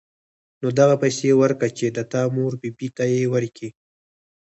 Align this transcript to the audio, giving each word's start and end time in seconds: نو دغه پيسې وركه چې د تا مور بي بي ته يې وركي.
نو 0.61 0.67
دغه 0.79 0.95
پيسې 1.03 1.29
وركه 1.41 1.67
چې 1.77 1.85
د 1.95 1.99
تا 2.11 2.21
مور 2.35 2.51
بي 2.61 2.69
بي 2.77 2.87
ته 2.95 3.03
يې 3.13 3.23
وركي. 3.33 3.69